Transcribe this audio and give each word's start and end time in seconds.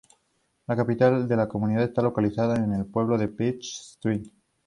La 0.65 0.75
capital 0.75 1.27
de 1.27 1.35
la 1.35 1.47
comunidad 1.47 1.83
está 1.83 2.01
localizada 2.01 2.55
en 2.55 2.73
el 2.73 2.87
pueblo 2.87 3.19
de 3.19 3.27
Peach 3.27 3.65
Springs. 3.81 4.31